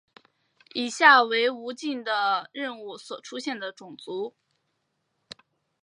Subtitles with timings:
[0.73, 4.33] 以下为无尽的任务所出现的种族。